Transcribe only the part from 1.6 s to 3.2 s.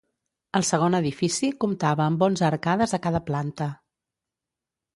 comptava amb onze arcades a